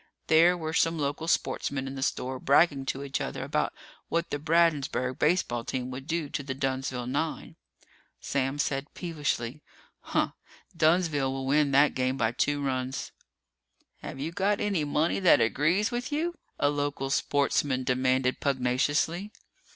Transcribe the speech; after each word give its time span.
There 0.25 0.57
were 0.57 0.73
some 0.73 0.97
local 0.97 1.27
sportsmen 1.27 1.85
in 1.85 1.93
the 1.93 2.01
store, 2.01 2.39
bragging 2.39 2.87
to 2.87 3.03
each 3.03 3.21
other 3.21 3.43
about 3.43 3.71
what 4.09 4.31
the 4.31 4.39
Bradensburg 4.39 5.19
baseball 5.19 5.63
team 5.63 5.91
would 5.91 6.07
do 6.07 6.27
to 6.27 6.41
the 6.41 6.55
Dunnsville 6.55 7.05
nine. 7.05 7.55
Sam 8.19 8.57
said 8.57 8.91
peevishly, 8.95 9.61
"Huh! 9.99 10.31
Dunnsville 10.75 11.31
will 11.31 11.45
win 11.45 11.69
that 11.69 11.93
game 11.93 12.17
by 12.17 12.31
two 12.31 12.63
runs!" 12.65 13.11
"Have 14.01 14.19
you 14.19 14.31
got 14.31 14.59
any 14.59 14.83
money 14.83 15.19
that 15.19 15.39
agrees 15.39 15.91
with 15.91 16.11
you?" 16.11 16.35
a 16.59 16.71
local 16.71 17.11
sportsman 17.11 17.83
demanded 17.83 18.39
pugnaciously. 18.39 19.29